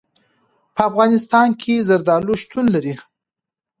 [0.75, 2.93] په افغانستان کې زردالو شتون لري.